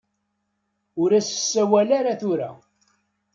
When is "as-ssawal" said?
1.19-1.89